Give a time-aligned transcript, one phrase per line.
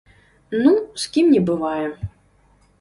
[0.63, 0.71] Ну,
[1.03, 1.87] з кім не бывае.